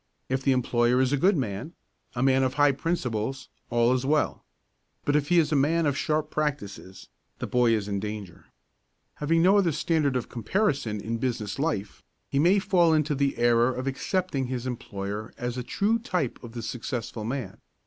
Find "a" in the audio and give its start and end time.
1.13-1.15, 2.15-2.23, 5.51-5.55, 15.55-15.61